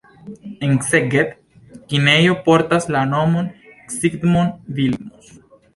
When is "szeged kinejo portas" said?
0.87-2.89